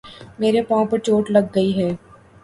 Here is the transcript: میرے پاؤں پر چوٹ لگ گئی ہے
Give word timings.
میرے 0.39 0.61
پاؤں 0.69 0.85
پر 0.85 0.97
چوٹ 0.99 1.25
لگ 1.31 1.45
گئی 1.55 1.71
ہے 1.77 1.89